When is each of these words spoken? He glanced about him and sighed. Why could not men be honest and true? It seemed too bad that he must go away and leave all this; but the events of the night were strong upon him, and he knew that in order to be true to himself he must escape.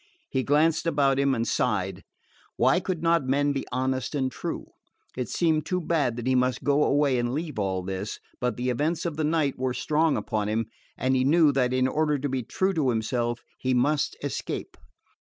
He 0.31 0.41
glanced 0.41 0.87
about 0.87 1.19
him 1.19 1.35
and 1.35 1.47
sighed. 1.47 2.01
Why 2.55 2.79
could 2.79 3.03
not 3.03 3.27
men 3.27 3.53
be 3.53 3.67
honest 3.71 4.15
and 4.15 4.31
true? 4.31 4.71
It 5.15 5.29
seemed 5.29 5.67
too 5.67 5.79
bad 5.79 6.15
that 6.15 6.25
he 6.25 6.33
must 6.33 6.63
go 6.63 6.83
away 6.83 7.19
and 7.19 7.35
leave 7.35 7.59
all 7.59 7.83
this; 7.83 8.19
but 8.39 8.57
the 8.57 8.71
events 8.71 9.05
of 9.05 9.15
the 9.15 9.23
night 9.23 9.59
were 9.59 9.75
strong 9.75 10.17
upon 10.17 10.49
him, 10.49 10.65
and 10.97 11.15
he 11.15 11.23
knew 11.23 11.51
that 11.51 11.71
in 11.71 11.87
order 11.87 12.17
to 12.17 12.29
be 12.29 12.41
true 12.41 12.73
to 12.73 12.89
himself 12.89 13.41
he 13.59 13.75
must 13.75 14.17
escape. 14.23 14.75